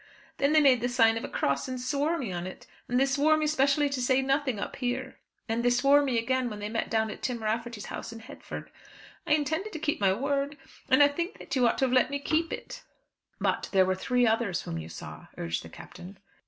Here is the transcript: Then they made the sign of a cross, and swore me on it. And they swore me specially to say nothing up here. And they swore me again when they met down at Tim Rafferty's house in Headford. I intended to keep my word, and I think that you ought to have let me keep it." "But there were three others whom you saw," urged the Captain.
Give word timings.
Then 0.37 0.53
they 0.53 0.61
made 0.61 0.81
the 0.81 0.89
sign 0.89 1.15
of 1.15 1.23
a 1.23 1.29
cross, 1.29 1.67
and 1.67 1.79
swore 1.79 2.17
me 2.17 2.31
on 2.31 2.47
it. 2.47 2.65
And 2.89 2.99
they 2.99 3.05
swore 3.05 3.37
me 3.37 3.45
specially 3.45 3.87
to 3.89 4.01
say 4.01 4.19
nothing 4.23 4.59
up 4.59 4.77
here. 4.77 5.19
And 5.47 5.63
they 5.63 5.69
swore 5.69 6.01
me 6.01 6.17
again 6.17 6.49
when 6.49 6.57
they 6.57 6.69
met 6.69 6.89
down 6.89 7.11
at 7.11 7.21
Tim 7.21 7.43
Rafferty's 7.43 7.85
house 7.85 8.11
in 8.11 8.21
Headford. 8.21 8.71
I 9.27 9.33
intended 9.35 9.71
to 9.73 9.77
keep 9.77 10.01
my 10.01 10.11
word, 10.11 10.57
and 10.89 11.03
I 11.03 11.07
think 11.07 11.37
that 11.37 11.55
you 11.55 11.67
ought 11.67 11.77
to 11.77 11.85
have 11.85 11.93
let 11.93 12.09
me 12.09 12.17
keep 12.17 12.51
it." 12.51 12.81
"But 13.39 13.69
there 13.73 13.85
were 13.85 13.93
three 13.93 14.25
others 14.25 14.63
whom 14.63 14.79
you 14.79 14.89
saw," 14.89 15.27
urged 15.37 15.61
the 15.61 15.69
Captain. 15.69 16.17